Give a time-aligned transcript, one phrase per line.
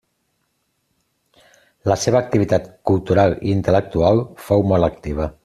[1.91, 5.31] La seva activitat cultural i intel·lectual fou molt activa.